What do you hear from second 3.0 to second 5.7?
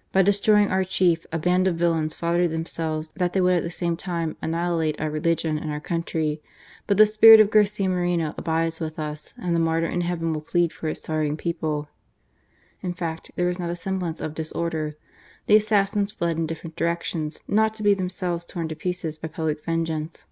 that they would at the same time annihilate our religion and